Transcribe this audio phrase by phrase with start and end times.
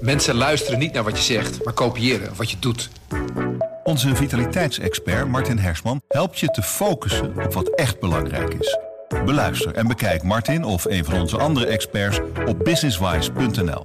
[0.00, 2.90] Mensen luisteren niet naar wat je zegt, maar kopiëren wat je doet.
[3.84, 8.78] Onze vitaliteitsexpert Martin Hersman helpt je te focussen op wat echt belangrijk is.
[9.24, 13.82] Beluister en bekijk Martin of een van onze andere experts op businesswise.nl.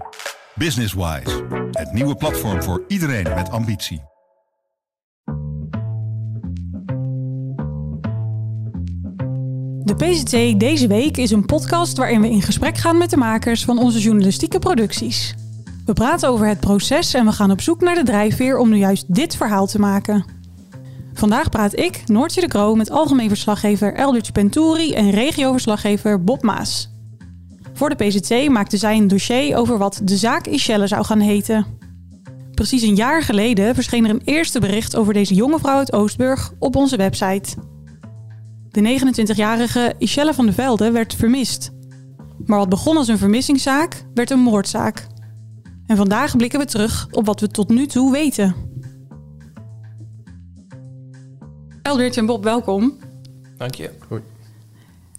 [0.55, 4.01] Businesswise, het nieuwe platform voor iedereen met ambitie.
[9.83, 13.63] De PCT deze week is een podcast waarin we in gesprek gaan met de makers
[13.63, 15.33] van onze journalistieke producties.
[15.85, 18.77] We praten over het proces en we gaan op zoek naar de drijfveer om nu
[18.77, 20.25] juist dit verhaal te maken.
[21.13, 26.91] Vandaag praat ik, Noortje de Kroo, met algemeen verslaggever Eldridge Penturi en regioverslaggever Bob Maas.
[27.73, 31.65] Voor de PCT maakte zij een dossier over wat de zaak Ischelle zou gaan heten.
[32.53, 36.53] Precies een jaar geleden verscheen er een eerste bericht over deze jonge vrouw uit Oostburg
[36.59, 37.55] op onze website.
[38.69, 41.71] De 29-jarige Ischelle van de Velde werd vermist.
[42.45, 45.07] Maar wat begon als een vermissingszaak, werd een moordzaak.
[45.93, 48.55] En vandaag blikken we terug op wat we tot nu toe weten.
[51.81, 52.97] Eldridge en Bob, welkom.
[53.57, 53.89] Dank je.
[54.07, 54.21] Goed.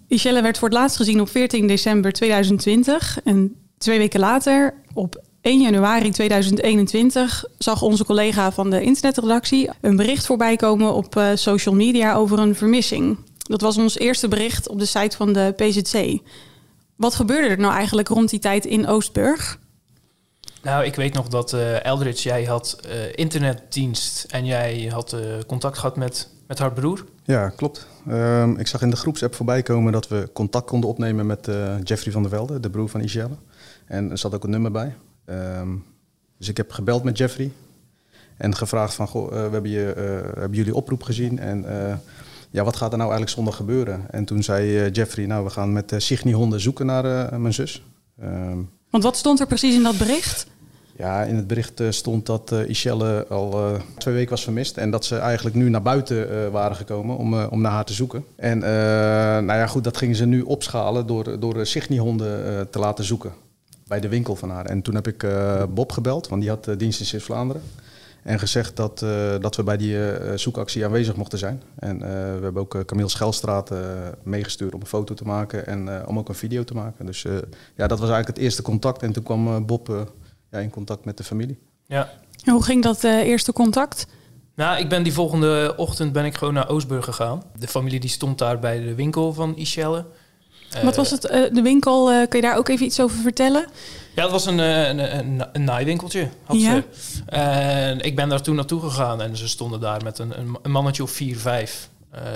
[0.07, 3.21] Ischelle werd voor het laatst gezien op 14 december 2020.
[3.23, 9.95] En twee weken later, op 1 januari 2021, zag onze collega van de internetredactie een
[9.95, 13.17] bericht voorbij komen op uh, social media over een vermissing.
[13.37, 16.19] Dat was ons eerste bericht op de site van de PZC.
[16.95, 19.63] Wat gebeurde er nou eigenlijk rond die tijd in Oostburg?
[20.65, 25.19] Nou, ik weet nog dat uh, Eldridge, jij had uh, internetdienst en jij had uh,
[25.47, 27.05] contact gehad met, met haar broer.
[27.23, 27.87] Ja, klopt.
[28.09, 31.49] Um, ik zag in de groepsapp voorbij komen dat we contact konden opnemen met
[31.83, 33.35] Jeffrey van der Velde, de broer van Iselle.
[33.85, 34.95] En er zat ook een nummer bij.
[35.25, 35.85] Um,
[36.37, 37.51] dus ik heb gebeld met Jeffrey
[38.37, 39.93] en gevraagd van, goh, we hebben, je,
[40.37, 41.65] hebben jullie oproep gezien en
[42.49, 44.05] ja, wat gaat er nou eigenlijk zondag gebeuren?
[44.09, 47.83] En toen zei Jeffrey, nou, we gaan met uh, Signy-honden zoeken naar mijn zus.
[48.23, 50.47] Um, Want wat stond er precies in dat bericht?
[50.97, 54.77] Ja, in het bericht uh, stond dat uh, Ischelle al uh, twee weken was vermist.
[54.77, 58.25] En dat ze eigenlijk nu naar buiten waren gekomen om, om naar haar te zoeken.
[58.35, 58.59] En
[59.45, 63.31] nou ja, goed, dat gingen ze nu opschalen door, door Signy-honden te laten zoeken.
[63.87, 64.65] Bij de winkel van haar.
[64.65, 65.25] En toen heb ik
[65.69, 67.61] Bob gebeld, want die had dienst in Zuid-Vlaanderen.
[68.23, 69.05] En gezegd dat,
[69.39, 69.97] dat we bij die
[70.35, 71.61] zoekactie aanwezig mochten zijn.
[71.79, 73.71] En we hebben ook Camille Schelstraat
[74.23, 77.05] meegestuurd om een foto te maken en om ook een video te maken.
[77.05, 77.21] Dus
[77.75, 79.01] ja, dat was eigenlijk het eerste contact.
[79.01, 80.07] En toen kwam Bob
[80.51, 81.59] ja, in contact met de familie.
[81.85, 82.11] Ja.
[82.43, 84.07] En hoe ging dat uh, eerste contact?
[84.55, 87.43] Nou, ik ben die volgende ochtend ben ik gewoon naar Oostburg gegaan.
[87.59, 90.05] De familie die stond daar bij de winkel van Ischelle.
[90.83, 92.11] Wat was het, uh, de winkel?
[92.11, 93.67] Uh, kun je daar ook even iets over vertellen?
[94.15, 96.29] Ja, het was een, een, een, een naaiwinkeltje.
[96.43, 96.83] Had ja.
[96.93, 97.23] ze.
[97.25, 101.03] En ik ben daar toen naartoe gegaan en ze stonden daar met een, een mannetje
[101.03, 101.89] of vier, vijf.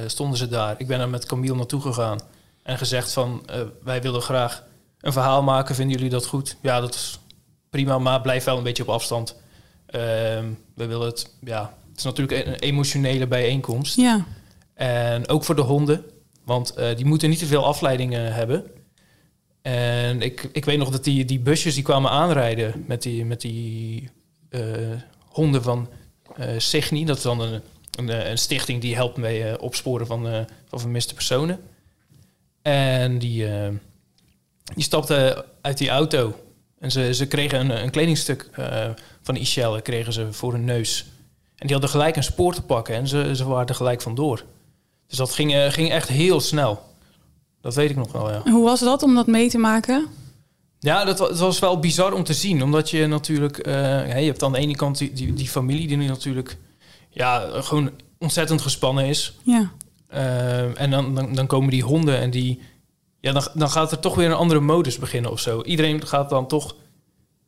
[0.05, 0.75] stonden ze daar.
[0.77, 2.19] Ik ben er met Camille naartoe gegaan
[2.63, 3.45] en gezegd van
[3.83, 4.63] wij willen graag
[5.01, 5.75] een verhaal maken.
[5.75, 6.57] Vinden jullie dat goed?
[6.61, 7.19] Ja, dat is
[7.69, 9.35] prima, maar blijf wel een beetje op afstand.
[9.35, 10.01] Uh,
[10.73, 13.95] we willen het, ja, het is natuurlijk een emotionele bijeenkomst.
[13.95, 14.25] Ja.
[14.73, 16.05] En ook voor de honden,
[16.43, 18.65] want uh, die moeten niet te veel afleidingen hebben.
[19.61, 23.41] En ik, ik weet nog dat die, die busjes die kwamen aanrijden met die, met
[23.41, 24.09] die
[24.49, 24.61] uh,
[25.25, 25.89] honden van
[26.57, 27.05] Signy.
[27.05, 27.61] Dat is dan een,
[27.97, 31.59] een, een, stichting die helpt mee opsporen van, van vermiste personen.
[32.61, 33.47] En die,
[34.75, 36.35] die stapte uit die auto
[36.79, 38.85] en ze, ze kregen een, een kledingstuk uh,
[39.21, 41.05] van Ischelle kregen ze voor hun neus.
[41.55, 44.43] En die hadden gelijk een spoor te pakken en ze, ze waren er gelijk vandoor.
[45.07, 46.83] Dus dat ging, uh, ging echt heel snel.
[47.61, 48.41] Dat weet ik nog wel, ja.
[48.43, 50.07] Hoe was dat om dat mee te maken?
[50.79, 52.63] Ja, dat was, het was wel bizar om te zien.
[52.63, 53.67] Omdat je natuurlijk...
[53.67, 53.73] Uh,
[54.19, 56.57] je hebt aan de ene kant die, die, die familie die nu natuurlijk...
[57.09, 59.33] Ja, gewoon ontzettend gespannen is.
[59.43, 59.71] Ja.
[60.75, 62.61] en dan, dan, dan komen die honden en die
[63.19, 65.61] ja, dan, gaat er toch weer een andere modus beginnen of zo.
[65.61, 66.75] Iedereen gaat dan toch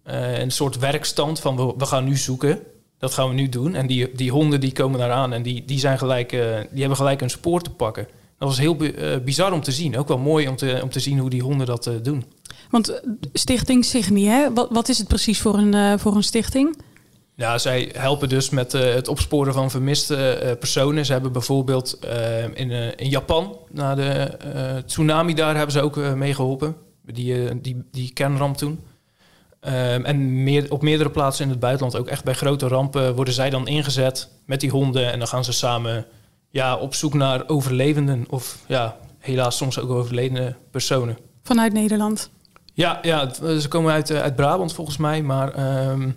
[0.07, 2.59] uh, een soort werkstand van we, gaan nu zoeken.
[2.97, 3.75] Dat gaan we nu doen.
[3.75, 6.79] En die, die honden die komen daar aan en die, die, zijn gelijk, uh, die
[6.79, 8.07] hebben gelijk een spoor te pakken.
[8.37, 9.97] Dat was heel uh, bizar om te zien.
[9.97, 12.25] Ook wel mooi om te, om te zien hoe die honden dat doen.
[12.69, 13.01] Want
[13.33, 14.53] Stichting Signy, hè?
[14.53, 16.77] Wat, wat is het precies voor een, voor een stichting?
[17.41, 21.05] Ja, zij helpen dus met uh, het opsporen van vermiste uh, personen.
[21.05, 24.37] Ze hebben bijvoorbeeld uh, in, in Japan, na de
[24.85, 26.75] tsunami daar, hebben ze ook mee geholpen.
[27.05, 28.79] Die, die, die kernramp toen.
[29.61, 33.33] Um, en meer, op meerdere plaatsen in het buitenland, ook echt bij grote rampen, worden
[33.33, 35.11] zij dan ingezet met die honden.
[35.11, 36.05] En dan gaan ze samen
[36.49, 38.25] ja, op zoek naar overlevenden.
[38.29, 41.17] Of ja, helaas soms ook overledene personen.
[41.43, 42.29] Vanuit Nederland?
[42.73, 45.21] Ja, ja ze komen uit, uit Brabant volgens mij.
[45.21, 46.15] Maar um,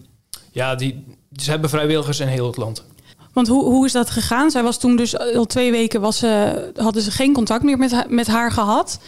[0.55, 1.05] ja, die,
[1.37, 2.85] ze hebben vrijwilligers in heel het land.
[3.33, 4.51] Want hoe, hoe is dat gegaan?
[4.51, 8.05] Zij was toen dus al twee weken was ze, hadden ze geen contact meer met,
[8.09, 9.01] met haar gehad.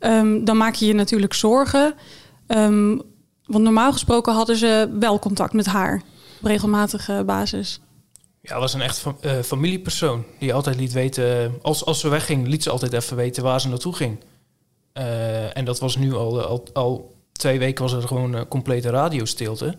[0.00, 1.94] Um, dan maak je je natuurlijk zorgen.
[2.46, 3.02] Um,
[3.46, 6.02] Want normaal gesproken hadden ze wel contact met haar
[6.40, 7.80] op regelmatige basis.
[8.40, 12.62] Ja, was een echt eh, familiepersoon die altijd liet weten, als, als ze wegging, liet
[12.62, 14.18] ze altijd even weten waar ze naartoe ging.
[14.92, 18.90] Eh, en dat was nu al, al, al twee weken was er gewoon eh, complete
[18.90, 19.76] radiostilte.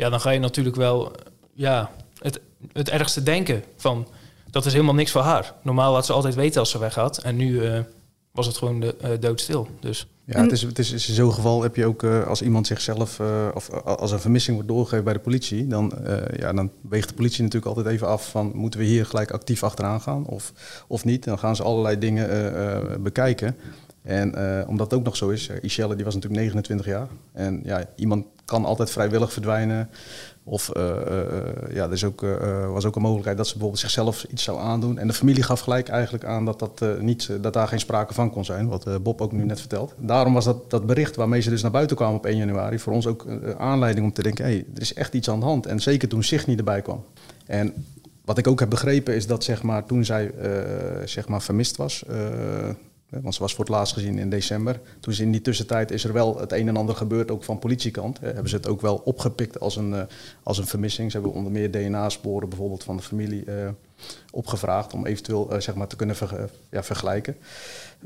[0.00, 1.12] Ja, dan ga je natuurlijk wel
[1.52, 2.40] ja, het,
[2.72, 4.08] het ergste denken van
[4.50, 5.54] dat is helemaal niks voor haar.
[5.62, 7.18] Normaal laat ze altijd weten als ze weggaat.
[7.18, 7.80] En nu eh,
[8.32, 9.68] was het gewoon de, eh, doodstil.
[9.80, 12.66] Dus Ja, het is, het is, in zo'n geval heb je ook eh, als iemand
[12.66, 13.20] zichzelf
[13.54, 15.92] of als een vermissing wordt doorgegeven bij de politie, dan,
[16.36, 19.62] ja, dan weegt de politie natuurlijk altijd even af van moeten we hier gelijk actief
[19.62, 20.52] achteraan gaan of,
[20.88, 21.24] of niet.
[21.24, 23.56] Dan gaan ze allerlei dingen bekijken.
[24.02, 24.28] En
[24.68, 27.08] omdat het ook nog zo is, Ishelle die was natuurlijk 29 jaar.
[27.32, 29.88] En ja, iemand kan altijd vrijwillig verdwijnen.
[30.44, 32.20] Of uh, uh, ja, er is ook,
[32.72, 34.98] was ook een mogelijkheid dat ze bijvoorbeeld zichzelf iets zou aandoen.
[34.98, 38.30] En de familie gaf gelijk eigenlijk aan dat, dat, niet, dat daar geen sprake van
[38.30, 38.68] kon zijn.
[38.68, 39.94] Wat Bob ook nu net vertelt.
[39.98, 42.78] Daarom was dat, dat bericht waarmee ze dus naar buiten kwamen op 1 januari...
[42.78, 43.26] voor ons ook
[43.58, 45.66] aanleiding om te denken, hé, hey, er is echt iets aan de hand.
[45.66, 47.04] En zeker toen Signy erbij kwam.
[47.46, 47.74] En
[48.24, 50.32] wat ik ook heb begrepen is dat zeg maar, toen zij
[51.04, 52.04] zeg maar, vermist was...
[53.10, 54.80] Want ze was voor het laatst gezien in december.
[55.00, 57.58] Toen is in die tussentijd is er wel het een en ander gebeurd, ook van
[57.58, 58.18] politiekant.
[58.18, 60.02] Eh, hebben ze het ook wel opgepikt als een, uh,
[60.42, 61.10] als een vermissing.
[61.10, 63.68] Ze hebben onder meer DNA-sporen bijvoorbeeld van de familie uh,
[64.30, 67.36] opgevraagd om eventueel uh, zeg maar te kunnen ver, ja, vergelijken.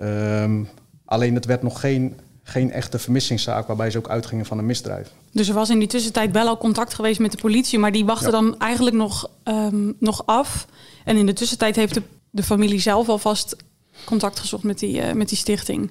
[0.00, 0.68] Um,
[1.04, 5.12] alleen het werd nog geen, geen echte vermissingszaak waarbij ze ook uitgingen van een misdrijf.
[5.30, 8.04] Dus er was in die tussentijd wel al contact geweest met de politie, maar die
[8.04, 8.30] wachtte ja.
[8.30, 10.66] dan eigenlijk nog, um, nog af.
[11.04, 13.56] En in de tussentijd heeft de, de familie zelf alvast
[14.04, 15.90] contact gezocht met die, uh, met die stichting?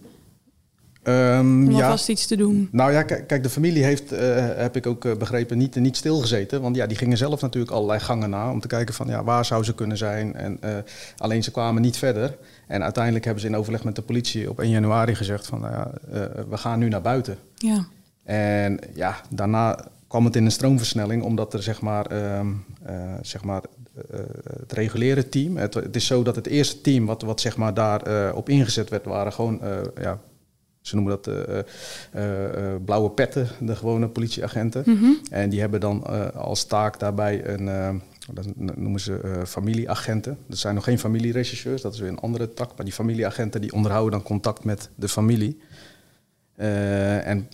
[1.04, 1.84] Um, Om ja.
[1.84, 2.70] alvast iets te doen.
[2.72, 4.20] Nou ja, kijk, de familie heeft, uh,
[4.56, 6.62] heb ik ook uh, begrepen, niet, niet stilgezeten.
[6.62, 9.46] Want ja, die gingen zelf natuurlijk allerlei gangen na om te kijken van ja, waar
[9.46, 10.36] zou ze kunnen zijn.
[10.36, 10.72] En, uh,
[11.18, 12.38] alleen ze kwamen niet verder.
[12.68, 15.74] En uiteindelijk hebben ze in overleg met de politie op 1 januari gezegd van nou
[15.74, 15.92] ja,
[16.50, 17.38] we gaan nu naar buiten.
[17.56, 17.86] Ja.
[18.24, 22.66] En ja, daarna kwam het in een stroomversnelling, omdat er zeg maar, um,
[23.22, 23.62] zeg maar
[23.96, 24.20] uh,
[24.60, 25.58] het reguliere team.
[25.58, 28.50] Het, het, is zo dat het eerste team wat, wat zeg maar daar uh, op
[28.50, 30.20] ingezet werd, waren gewoon, uh, ja,
[30.82, 31.36] ze noemen dat
[32.86, 34.84] blauwe petten, de gewone politieagenten.
[34.86, 35.20] Mm -hmm.
[35.30, 38.02] En die hebben dan als taak daarbij een,
[38.34, 40.38] dat noemen ze familieagenten.
[40.48, 42.76] Dat zijn nog geen familieregisseurs, dat is weer een andere tak.
[42.76, 45.60] Maar die familieagenten die onderhouden dan contact met de familie.
[46.56, 47.48] en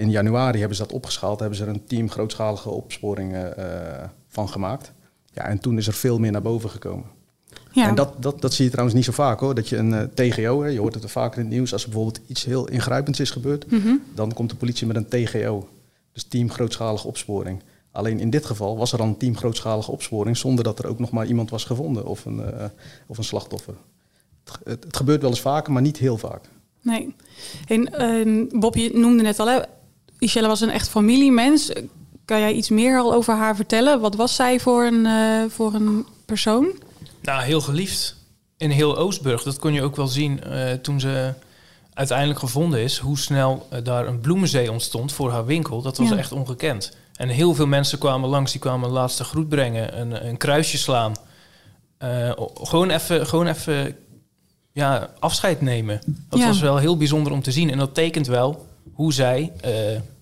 [0.00, 3.54] in januari hebben ze dat opgeschaald, hebben ze er een team grootschalige opsporingen
[4.28, 4.92] van gemaakt.
[5.32, 7.04] Ja, en toen is er veel meer naar boven gekomen.
[7.72, 7.88] Ja.
[7.88, 9.54] En dat, dat, dat zie je trouwens niet zo vaak hoor.
[9.54, 11.82] Dat je een uh, TGO, hè, je hoort het er vaker in het nieuws, als
[11.82, 14.02] er bijvoorbeeld iets heel ingrijpends is gebeurd, mm -hmm.
[14.14, 15.68] dan komt de politie met een TGO.
[16.12, 17.62] Dus team grootschalige opsporing.
[17.92, 20.98] Alleen in dit geval was er dan een team grootschalige opsporing zonder dat er ook
[20.98, 22.64] nog maar iemand was gevonden of een, uh,
[23.06, 23.74] of een slachtoffer.
[24.44, 26.48] Het, het, het, gebeurt wel eens vaker, maar niet heel vaak.
[26.82, 27.14] Nee.
[27.66, 29.60] En uh, Bob, je noemde net al, hè,
[30.20, 31.72] Michelle was een echt familiemens.
[32.24, 34.00] Kan jij iets meer al over haar vertellen?
[34.00, 36.68] Wat was zij voor een, uh, voor een persoon?
[37.22, 38.16] Nou, heel geliefd.
[38.56, 39.42] In heel Oostburg.
[39.42, 41.32] Dat kon je ook wel zien uh, toen ze
[41.94, 42.98] uiteindelijk gevonden is.
[42.98, 45.82] Hoe snel uh, daar een bloemenzee ontstond voor haar winkel.
[45.82, 46.16] Dat was ja.
[46.16, 46.96] echt ongekend.
[47.16, 48.52] En heel veel mensen kwamen langs.
[48.52, 50.00] Die kwamen een laatste groet brengen.
[50.00, 51.14] Een, een kruisje slaan.
[52.54, 53.96] Gewoon even, gewoon even
[54.72, 56.00] ja, afscheid nemen.
[56.28, 56.46] Dat Ja.
[56.46, 57.70] was wel heel bijzonder om te zien.
[57.70, 59.52] En dat tekent wel hoe zij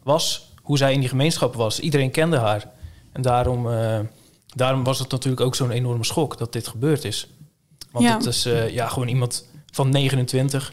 [0.03, 1.81] was hoe zij in die gemeenschap was.
[1.81, 2.71] Iedereen kende haar.
[3.13, 3.99] En daarom, uh,
[4.47, 7.29] daarom was het natuurlijk ook zo'n enorme schok dat dit gebeurd is.
[7.91, 8.17] Want Ja.
[8.17, 10.73] het is uh, ja, gewoon iemand van 29,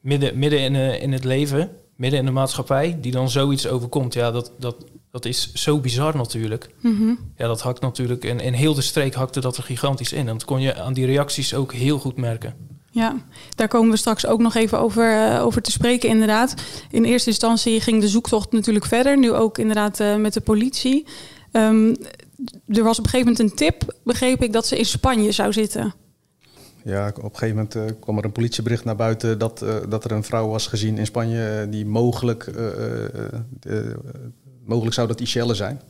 [0.00, 4.14] midden, midden in, in het leven, midden in de maatschappij, die dan zoiets overkomt.
[4.14, 4.76] Ja, dat, dat,
[5.10, 6.70] dat is zo bizar natuurlijk.
[6.80, 7.14] Mhm.
[7.36, 10.28] Ja, dat hakt natuurlijk, in, in heel de streek hakte dat er gigantisch in.
[10.28, 12.54] En dat kon je aan die reacties ook heel goed merken.
[12.96, 13.16] Ja,
[13.54, 16.54] daar komen we straks ook nog even over, uh, over te spreken, inderdaad.
[16.90, 21.06] In eerste instantie ging de zoektocht natuurlijk verder, nu ook inderdaad uh, met de politie.
[21.52, 21.96] Um,
[22.66, 25.52] er was op een gegeven moment een tip, begreep ik, dat ze in Spanje zou
[25.52, 25.94] zitten.
[26.84, 30.12] Ja, op een gegeven moment uh, kwam er een politiebericht naar buiten dat, dat er
[30.12, 32.50] een vrouw was gezien in Spanje die mogelijk,
[34.64, 35.80] mogelijk zou dat Ishelle zijn.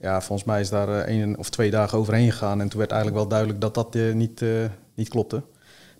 [0.00, 3.20] Ja, volgens mij is daar één of twee dagen overheen gegaan en toen werd eigenlijk
[3.20, 4.42] wel duidelijk dat dat niet,
[4.94, 5.42] niet klopte.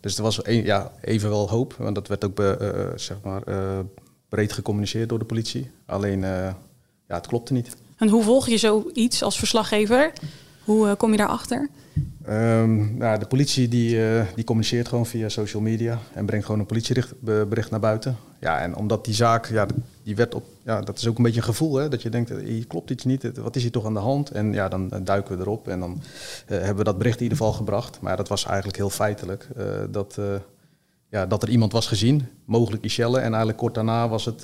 [0.06, 3.16] Dus er was een, ja, even wel hoop, want dat werd ook be, uh, zeg
[3.22, 3.78] maar, uh,
[4.28, 5.70] breed gecommuniceerd door de politie.
[5.86, 6.28] Alleen, uh,
[7.08, 7.76] ja, het klopte niet.
[7.96, 10.12] En hoe volg je zoiets als verslaggever?
[10.64, 11.68] Hoe kom je daarachter?
[12.28, 13.98] Um, nou, de politie die,
[14.34, 18.16] die communiceert gewoon via social media en brengt gewoon een politiebericht naar buiten.
[18.40, 19.66] Ja, en omdat die zaak, ja,
[20.06, 22.30] die werd op, ja, dat is ook een beetje een gevoel, hè, dat je denkt,
[22.30, 24.30] hier klopt iets niet, wat is hier toch aan de hand?
[24.30, 27.38] En ja, dan duiken we erop en dan uh, hebben we dat bericht in ieder
[27.38, 28.00] geval gebracht.
[28.00, 30.34] Maar dat was eigenlijk heel feitelijk, uh, dat, uh,
[31.10, 34.42] ja, dat er iemand was gezien, mogelijk Michelle, en eigenlijk kort daarna was het,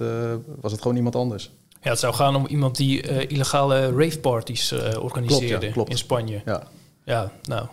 [0.61, 1.51] was het gewoon iemand anders.
[1.83, 5.91] Ja, het zou gaan om iemand die eh, illegale raveparties eh organiseerde Klopt, ja, klopt.
[5.91, 6.43] in Spanje.
[6.45, 6.63] Ja.
[7.05, 7.67] Ja, nou,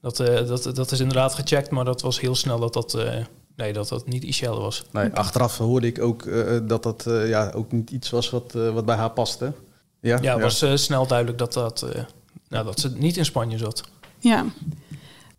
[0.00, 3.24] dat, eh, dat, dat is inderdaad gecheckt, maar dat was heel snel dat dat, eh,
[3.60, 4.84] nee, dat, dat niet Ishelle was.
[4.92, 8.54] Nee, achteraf hoorde ik ook eh, dat dat eh, ja, ook niet iets was wat,
[8.54, 9.52] eh, wat bij haar paste.
[10.00, 12.02] Ja, Ja, het was eh, snel duidelijk dat, dat, eh,
[12.48, 13.82] nou, dat ze niet in Spanje zat.
[14.18, 14.44] Ja.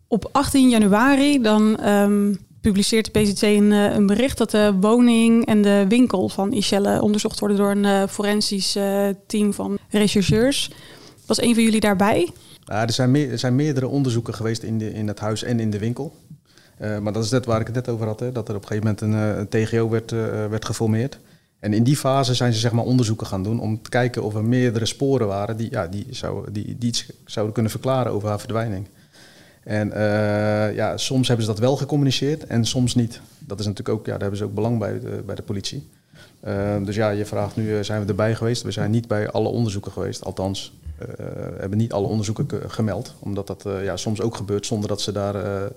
[0.06, 5.46] Op 18 januari dan ehm, publiceert de PZC een, eh, een bericht dat de woning
[5.46, 10.70] en de winkel van Ishelle onderzocht worden door een eh, forensisch eh, team van rechercheurs.
[11.26, 12.30] Was een van jullie daarbij?
[12.64, 15.60] Ja, er, zijn meer, er zijn meerdere onderzoeken geweest in, de, in het huis en
[15.60, 16.14] in de winkel.
[16.82, 18.62] Eh, maar dat is net waar ik het net over had, hè, dat er op
[18.62, 21.18] een gegeven moment een, eh, TGO werd, eh, werd geformeerd.
[21.58, 24.34] En in die fase zijn ze zeg maar, onderzoeken gaan doen om te kijken of
[24.34, 28.38] er meerdere sporen waren die, ja, die, zou, die, iets zouden kunnen verklaren over haar
[28.38, 28.86] verdwijning.
[29.64, 29.90] En
[30.74, 33.20] ja, soms hebben ze dat wel gecommuniceerd en soms niet.
[33.38, 35.88] Dat is natuurlijk ook, ja, daar hebben ze ook belang bij, bij de politie.
[36.84, 38.62] Dus ja, je vraagt nu, zijn we erbij geweest?
[38.62, 40.72] We zijn niet bij alle onderzoeken geweest, althans.
[40.98, 45.00] We hebben niet alle onderzoeken ke- gemeld, omdat dat ja, soms ook gebeurt zonder dat
[45.00, 45.70] ze daar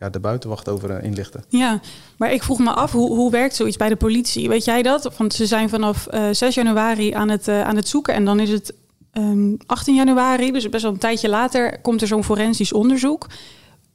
[0.00, 1.44] ja, de buitenwacht over eh, inlichten.
[1.48, 1.80] Ja,
[2.16, 4.48] maar ik vroeg me af, hoe, hoe werkt zoiets bij de politie?
[4.48, 5.16] Weet jij dat?
[5.16, 8.40] Want ze zijn vanaf eh 6 januari aan het, eh, aan het zoeken en dan
[8.40, 8.74] is het
[9.12, 13.26] ehm, 18 januari, dus best wel een tijdje later, komt er zo'n forensisch onderzoek.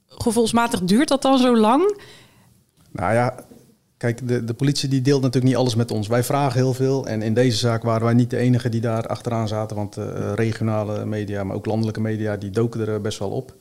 [0.07, 1.99] Gevoelsmatig duurt dat dan zo lang?
[2.91, 3.35] Nou ja,
[3.97, 6.07] kijk, de, de politie die deelt natuurlijk niet alles met ons.
[6.07, 9.07] Wij vragen heel veel en in deze zaak waren wij niet de enige die daar
[9.07, 9.75] achteraan zaten.
[9.75, 13.55] Want eh, regionale media, maar ook landelijke media, die doken er eh, best wel op.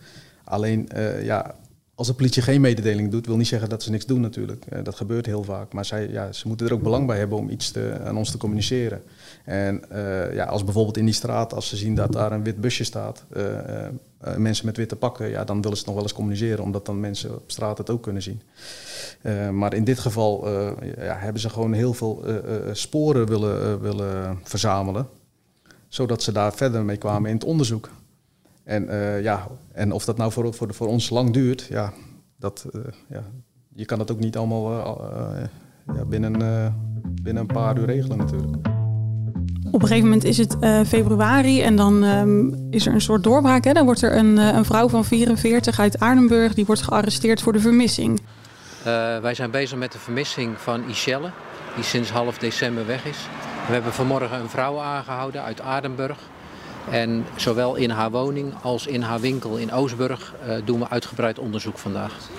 [0.44, 1.54] Alleen, eh, ja,
[1.96, 4.66] als de politie geen mededeling doet, wil niet zeggen dat ze niks doen natuurlijk.
[4.66, 5.72] Eh, dat gebeurt heel vaak.
[5.72, 8.30] Maar zij, ja, ze moeten er ook belang bij hebben om iets te, aan ons
[8.30, 9.02] te communiceren.
[9.44, 12.60] En eh, ja, als bijvoorbeeld in die straat, als ze zien dat daar een wit
[12.60, 13.42] busje staat, eh,
[14.36, 17.34] mensen met witte pakken, ja, dan willen ze nog wel eens communiceren, omdat dan mensen
[17.34, 18.42] op straat het ook kunnen zien.
[19.52, 20.48] Maar in dit geval
[20.96, 22.24] ja, hebben ze gewoon heel veel
[22.72, 25.08] sporen willen, willen verzamelen,
[25.88, 27.90] zodat ze daar verder mee kwamen in het onderzoek.
[28.64, 31.92] En, eh, ja, en of dat nou voor, voor, voor ons lang duurt, ja,
[32.38, 33.22] dat, eh, ja,
[33.74, 35.44] je kan dat ook niet allemaal eh,
[35.94, 36.72] ja, binnen, eh,
[37.22, 38.56] binnen een paar uur regelen natuurlijk.
[39.70, 43.22] Op een gegeven moment is het eh, februari en dan ehm, is er een soort
[43.22, 43.64] doorbraak.
[43.64, 43.72] Hè?
[43.72, 47.60] Dan wordt er een, een vrouw van 44 uit Aardenburg, die wordt gearresteerd voor de
[47.60, 48.20] vermissing.
[48.84, 51.30] Eh, wij zijn bezig met de vermissing van Ishelle,
[51.74, 53.18] die sinds half december weg is.
[53.66, 56.18] We hebben vanmorgen een vrouw aangehouden uit Aardenburg.
[56.90, 61.38] En zowel in haar woning als in haar winkel in Oostburg eh, doen we uitgebreid
[61.38, 62.30] onderzoek vandaag.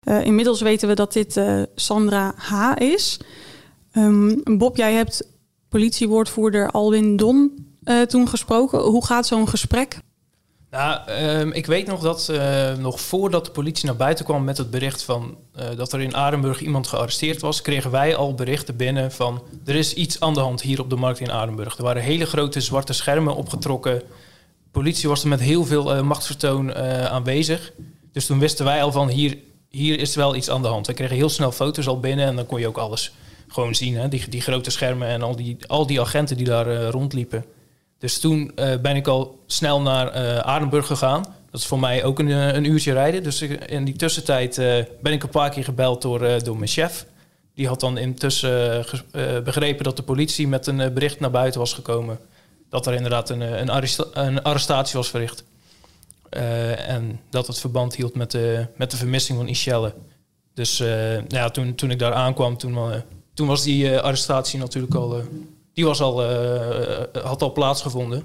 [0.00, 2.72] Eh, inmiddels weten we dat dit eh, Sandra H.
[2.76, 3.20] is.
[3.92, 5.28] Ehm, Bob, jij hebt
[5.68, 7.68] politiewoordvoerder Alwin Don
[8.06, 8.80] toen gesproken.
[8.80, 9.98] Hoe gaat zo'n gesprek?
[10.70, 14.58] Nou, ehm, ik weet nog dat eh, nog voordat de politie naar buiten kwam met
[14.58, 18.76] het bericht van eh, dat er in Aardenburg iemand gearresteerd was, kregen wij al berichten
[18.76, 21.76] binnen van er is iets aan de hand hier op de markt in Aardenburg.
[21.76, 24.02] Er waren hele grote zwarte schermen opgetrokken.
[24.70, 27.72] politie was er met heel veel eh, machtsvertoon eh, aanwezig.
[28.12, 30.86] Dus toen wisten wij al van hier, hier is wel iets aan de hand.
[30.86, 33.12] We kregen heel snel foto's al binnen en dan kon je ook alles
[33.48, 33.96] gewoon zien.
[33.96, 34.08] Hè?
[34.08, 37.44] Die, die grote schermen en al die, al die agenten die daar rondliepen.
[38.00, 41.22] Dus toen eh, ben ik al snel naar eh Aardenburg gegaan.
[41.50, 43.22] Dat is voor mij ook een, eh, een uurtje rijden.
[43.22, 44.56] Dus in die tussentijd
[45.02, 47.06] ben ik een paar keer gebeld door, door mijn chef.
[47.54, 48.84] Die had dan intussen
[49.44, 52.18] begrepen dat de politie met een bericht naar buiten was gekomen.
[52.68, 55.44] Dat er inderdaad een, een, arresta- een arrestatie was verricht.
[56.86, 59.94] En dat het verband hield met de, met de vermissing van Ishelle.
[60.54, 62.78] Dus nou ja, toen, toen ik daar aankwam, toen,
[63.34, 65.22] toen was die arrestatie natuurlijk al...
[65.72, 68.18] die was al, eh, had al plaatsgevonden.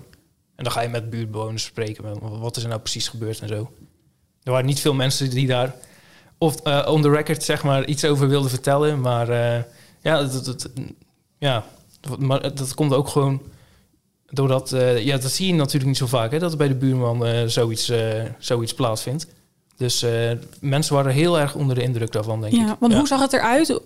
[0.56, 2.20] En dan ga je met buurtbewoners spreken.
[2.40, 3.72] Wat is er nou precies gebeurd en zo.
[4.44, 5.76] Er waren niet veel mensen die daar
[6.38, 9.02] of eh, on the record zeg maar iets over wilden vertellen.
[9.02, 9.64] Maar eh,
[10.02, 10.70] ja, dat, dat,
[11.38, 11.66] ja,
[12.20, 13.42] maar dat komt ook gewoon
[14.26, 14.70] doordat...
[15.00, 17.92] ja, dat zie je natuurlijk niet zo vaak, hè, dat er bij de buurman zoiets,
[18.40, 19.28] zoiets plaatsvindt.
[19.78, 20.06] Dus
[20.60, 22.60] mensen waren heel erg onder de indruk daarvan, denk ik.
[22.60, 22.98] Ja, want ja.
[22.98, 23.80] hoe zag het eruit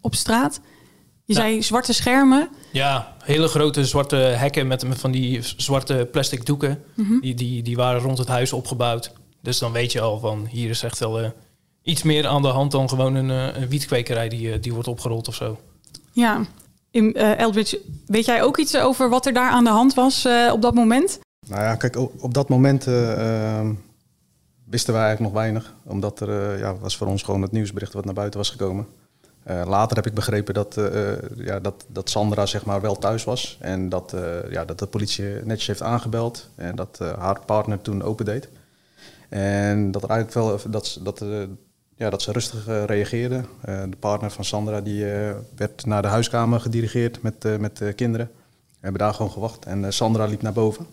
[0.00, 0.60] op straat?
[1.32, 1.50] Je Nou.
[1.50, 2.48] zei zwarte schermen.
[2.72, 6.82] Ja, hele grote zwarte hekken met, met van die zwarte plastic doeken.
[6.94, 7.20] Mhm.
[7.20, 9.12] Die, die, die waren rond het huis opgebouwd.
[9.42, 11.30] Dus dan weet je al van hier is echt wel eh,
[11.82, 14.88] iets meer aan de hand dan gewoon een, eh, een wietkwekerij die, eh, die wordt
[14.88, 15.58] opgerold of zo.
[16.12, 16.40] Ja.
[16.90, 20.24] In, eh, Eldridge, weet jij ook iets over wat er daar aan de hand was
[20.24, 21.18] eh, op dat moment?
[21.48, 23.72] Nou ja, kijk, op dat moment eh, ehm,
[24.64, 25.74] wisten wij eigenlijk nog weinig.
[25.84, 28.86] Omdat er, ja, was voor ons gewoon het nieuwsbericht wat naar buiten was gekomen.
[29.42, 33.24] Eh, later heb ik begrepen dat, eh, ja, dat, dat Sandra zeg maar wel thuis
[33.24, 33.58] was.
[33.60, 36.48] En dat, eh, ja, dat de politie netjes heeft aangebeld.
[36.54, 38.48] En dat eh, haar partner toen opendeed.
[39.28, 41.42] En dat er eigenlijk wel dat, dat, eh,
[41.96, 43.40] ja, dat ze rustig eh, reageerde.
[43.60, 47.76] Eh, de partner van Sandra die, eh, werd naar de huiskamer gedirigeerd met, eh, met
[47.76, 48.30] de kinderen.
[48.80, 49.64] hebben daar gewoon gewacht.
[49.64, 50.86] En eh, Sandra liep naar boven.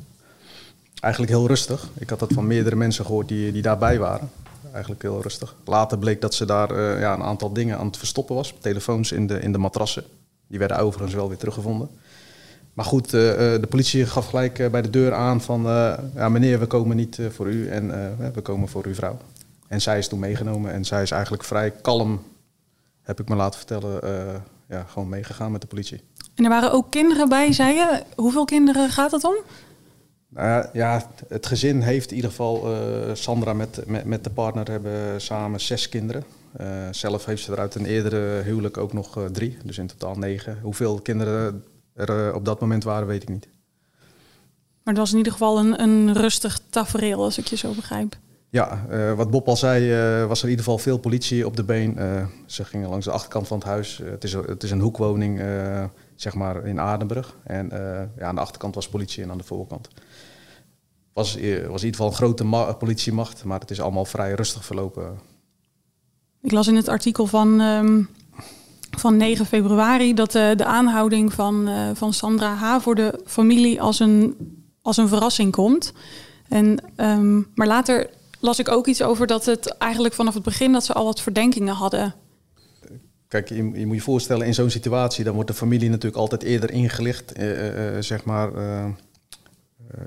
[1.02, 1.90] Eigenlijk heel rustig.
[1.98, 4.30] Ik had dat van meerdere mensen gehoord die, die daarbij waren.
[4.72, 5.56] Eigenlijk heel rustig.
[5.66, 8.54] Later bleek dat ze daar eh, ja, een aantal dingen aan het verstoppen was.
[8.60, 10.04] Telefoons in de, in de matrassen.
[10.48, 11.90] Die werden overigens wel weer teruggevonden.
[12.74, 15.62] Maar goed, uh, de politie gaf gelijk bij de deur aan van...
[16.16, 17.88] ja, meneer, we komen niet voor u en
[18.34, 19.18] we komen voor uw vrouw.
[19.68, 22.24] En zij is toen meegenomen en zij is eigenlijk vrij kalm,
[23.02, 24.02] heb ik me laten vertellen,
[24.68, 26.02] ja, gewoon meegegaan met de politie.
[26.36, 28.04] En er waren ook kinderen bij, zei je.
[28.16, 29.36] Hoeveel kinderen gaat het om?
[30.30, 34.72] Nou ja, het gezin heeft in ieder geval, uh, Sandra met, met, met, de partner
[34.72, 36.24] hebben samen zes kinderen.
[36.62, 39.88] Uh, zelf heeft ze er uit een eerdere huwelijk ook nog uh, drie, dus in
[39.88, 40.60] totaal negen.
[40.62, 41.64] Hoeveel kinderen
[41.96, 43.48] er op dat moment waren, weet ik niet.
[44.84, 48.18] Maar het was in ieder geval een, een rustig tafereel, als ik je zo begrijp.
[48.50, 49.90] Ja, wat Bob al zei,
[50.26, 51.98] was er in ieder geval veel politie op de been.
[52.46, 54.02] Ze gingen langs de achterkant van het huis.
[54.04, 55.42] het, is, het is een hoekwoning,
[56.16, 57.38] zeg maar, in Adenbrug.
[57.44, 57.70] En
[58.18, 59.90] ja, aan de achterkant was politie en aan de voorkant.
[61.14, 65.20] Was, was in ieder geval een grote politiemacht, maar het is allemaal vrij rustig verlopen.
[66.42, 68.10] Ik las in het artikel van, um,
[68.98, 72.80] van 9 februari dat de aanhouding van, van Sandra H.
[72.80, 74.36] voor de familie als een,
[74.82, 75.94] als een verrassing komt.
[76.48, 80.72] En, um, maar later las ik ook iets over dat het eigenlijk vanaf het begin
[80.72, 82.16] dat ze al wat verdenkingen hadden.
[83.28, 86.44] Kijk, je, je moet je voorstellen, in zo'n situatie, dan wordt de familie natuurlijk altijd
[86.44, 87.48] eerder ingelicht, eh,
[88.00, 88.52] zeg maar.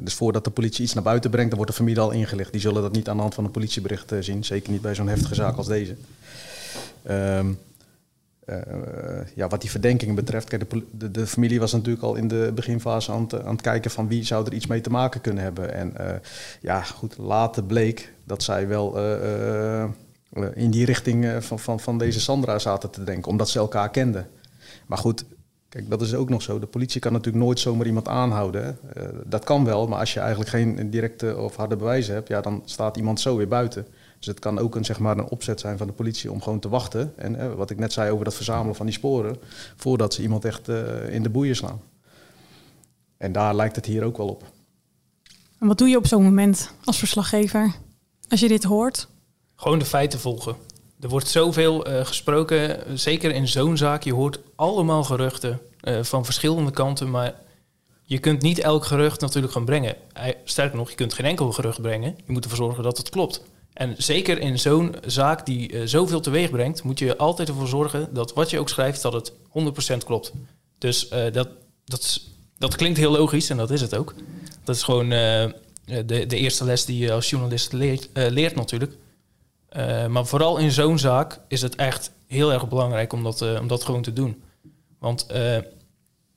[0.00, 2.52] Dus voordat de politie iets naar buiten brengt, dan wordt de familie al ingelicht.
[2.52, 5.08] Die zullen dat niet aan de hand van een politiebericht zien, zeker niet bij zo'n
[5.08, 5.96] heftige zaak als deze.
[7.10, 7.58] Um,
[8.46, 8.56] uh,
[9.34, 13.12] ja, wat die verdenkingen betreft, kijk, de, de, familie was natuurlijk al in de beginfase
[13.12, 15.74] aan aan het kijken van wie zou er iets mee te maken kunnen hebben.
[15.74, 15.94] En
[16.60, 18.98] ja, goed, later bleek dat zij wel
[20.54, 24.28] in die richting van, van, van deze Sandra zaten te denken, omdat ze elkaar kenden.
[24.86, 25.24] Maar goed,
[25.72, 26.58] kijk, dat is ook nog zo.
[26.58, 28.78] De politie kan natuurlijk nooit zomaar iemand aanhouden.
[29.24, 32.62] dat kan wel, maar als je eigenlijk geen directe of harde bewijzen hebt, ja, dan
[32.64, 33.86] staat iemand zo weer buiten.
[34.22, 36.58] Dus het kan ook een, zeg maar, een opzet zijn van de politie om gewoon
[36.58, 37.12] te wachten.
[37.16, 39.36] En eh, wat ik net zei over dat verzamelen van die sporen,
[39.76, 41.80] voordat ze iemand echt uh, in de boeien slaan.
[43.16, 44.52] En daar lijkt het hier ook wel op.
[45.58, 47.74] En wat doe je op zo'n moment als verslaggever?
[48.28, 49.08] Als je dit hoort?
[49.56, 50.56] Gewoon de feiten volgen.
[51.02, 54.02] Er wordt zoveel uh, gesproken, zeker in zo'n zaak.
[54.02, 57.34] Je hoort allemaal geruchten uh, van verschillende kanten, maar
[58.04, 59.96] je kunt niet elk gerucht natuurlijk gaan brengen.
[60.44, 62.16] Sterker nog, je kunt geen enkel gerucht brengen.
[62.26, 63.42] Je moet ervoor zorgen dat het klopt.
[63.72, 68.14] En zeker in zo'n zaak die uh, zoveel teweeg brengt, moet je altijd ervoor zorgen
[68.14, 69.32] dat wat je ook schrijft, dat het
[69.92, 70.32] 100% klopt.
[70.78, 71.48] Dus dat,
[71.84, 72.20] dat,
[72.58, 74.14] dat klinkt heel logisch en dat is het ook.
[74.64, 75.54] Dat is gewoon de,
[76.04, 78.96] de eerste les die je als journalist leert, leert natuurlijk.
[80.08, 83.84] Maar vooral in zo'n zaak is het echt heel erg belangrijk om dat, om dat
[83.84, 84.42] gewoon te doen.
[84.98, 85.26] Want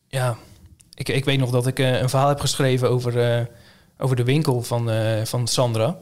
[0.08, 0.38] ja,
[0.93, 3.48] ik, ik weet nog dat ik een verhaal heb geschreven over,
[3.98, 4.89] over de winkel van,
[5.24, 5.98] van Sandra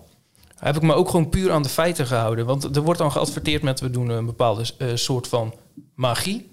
[0.64, 2.46] heb ik me ook gewoon puur aan de feiten gehouden.
[2.46, 5.54] Want er wordt dan geadverteerd met we doen een bepaalde soort van
[5.96, 6.50] magie.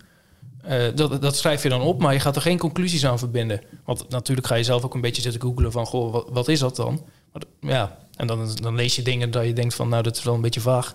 [0.95, 3.61] Dat, dat schrijf je dan op, maar je gaat er geen conclusies aan verbinden.
[3.85, 6.59] Want natuurlijk ga je zelf ook een beetje zitten googelen van, goh, wat, wat is
[6.59, 7.05] dat dan?
[7.33, 10.23] Maar, ja, en dan, dan lees je dingen dat je denkt van, nou, dat is
[10.23, 10.95] wel een beetje vaag.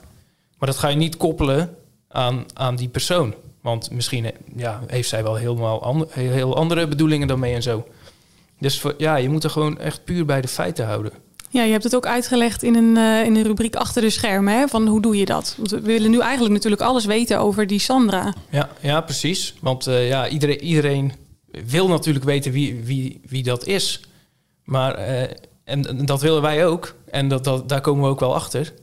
[0.58, 1.76] Maar dat ga je niet koppelen
[2.08, 3.34] aan, aan die persoon.
[3.62, 7.88] Want misschien ja, heeft zij wel helemaal heel andere bedoelingen dan mee en zo.
[8.60, 11.12] Dus voor, ja, je moet er gewoon echt puur bij de feiten houden.
[11.50, 14.54] Ja, je hebt het ook uitgelegd in een, uh, in een rubriek achter de schermen.
[14.54, 14.68] Hè?
[14.68, 15.56] Van hoe doe je dat?
[15.58, 18.34] Want we willen nu eigenlijk natuurlijk alles weten over die Sandra.
[18.50, 19.54] Ja, ja precies.
[19.62, 21.14] Want uh, ja, iedereen, iedereen
[21.66, 24.02] wil natuurlijk weten wie, wie, wie dat is.
[24.64, 25.24] Maar, uh,
[25.66, 26.96] en, dat willen wij ook.
[27.10, 28.74] En dat, dat, daar komen we ook wel achter.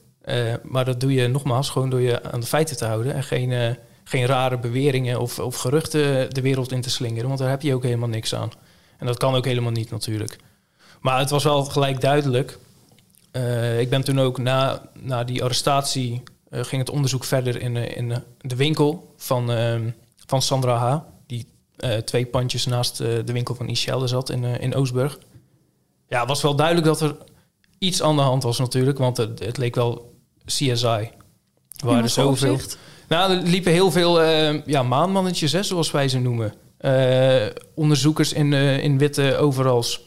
[0.63, 3.15] maar dat doe je nogmaals gewoon door je aan de feiten te houden.
[3.15, 7.27] En geen, geen rare beweringen of, of geruchten de wereld in te slingeren.
[7.27, 8.51] Want daar heb je ook helemaal niks aan.
[8.99, 10.39] En dat kan ook helemaal niet natuurlijk.
[11.01, 12.59] Maar het was wel gelijk duidelijk.
[13.33, 16.23] Uh, ik ben toen ook na, na die arrestatie...
[16.55, 19.91] Ging het onderzoek verder in, in de winkel van, ehm,
[20.27, 20.99] van Sandra H.
[21.27, 21.47] Die
[22.05, 25.19] twee pandjes naast de winkel van Ishelde zat in, in Oostburg.
[26.13, 27.17] Ja, was wel duidelijk dat er
[27.79, 28.99] iets aan de hand was natuurlijk.
[28.99, 30.13] Want het, het leek wel
[30.45, 30.87] CSI.
[30.87, 31.11] Er
[31.87, 32.59] waren zoveel...
[33.09, 34.23] Nou, er liepen heel veel
[34.67, 36.55] ja, maanmannetjes, hè, zoals wij ze noemen.
[37.75, 40.01] onderzoekers in, in witte overals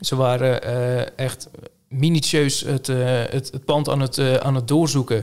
[0.00, 1.48] ze waren uh, echt
[1.88, 5.20] minutieus het, het, het, pand aan het, aan het doorzoeken.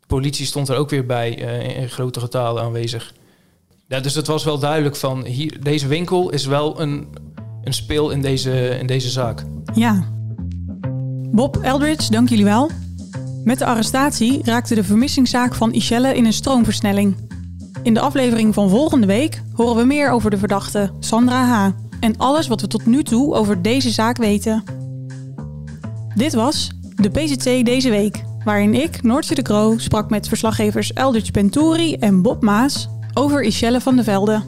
[0.00, 3.14] De politie stond er ook weer bij in grote getalen aanwezig.
[3.88, 7.08] Ja, dus het was wel duidelijk van hier, deze winkel is wel een,
[7.64, 9.44] een speel in deze, in deze zaak.
[9.74, 10.04] Ja.
[11.30, 12.70] Bob Eldridge, dank jullie wel.
[13.44, 17.16] Met de arrestatie raakte de vermissingszaak van Ishelle in een stroomversnelling.
[17.82, 21.70] In de aflevering van volgende week horen we meer over de verdachte Sandra H.
[22.00, 24.62] en alles wat we tot nu toe over deze zaak weten.
[26.14, 31.30] Dit was de PZC deze week, waarin ik, Noortje de Kroo, sprak met verslaggevers Eldridge
[31.30, 34.42] Penturi en Bob Maas over Ischelle van de Velde.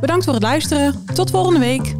[0.00, 1.04] Bedankt voor het luisteren.
[1.14, 1.99] Tot volgende week.